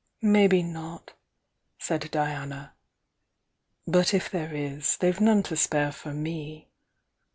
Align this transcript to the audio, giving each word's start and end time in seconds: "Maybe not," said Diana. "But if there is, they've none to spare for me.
"Maybe 0.23 0.63
not," 0.63 1.13
said 1.77 2.09
Diana. 2.09 2.73
"But 3.85 4.15
if 4.15 4.31
there 4.31 4.51
is, 4.55 4.97
they've 4.97 5.21
none 5.21 5.43
to 5.43 5.55
spare 5.55 5.91
for 5.91 6.11
me. 6.11 6.71